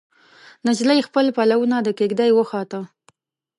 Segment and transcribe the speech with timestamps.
[0.67, 2.81] نجلۍ خپل پلونه د کیږدۍ وخواته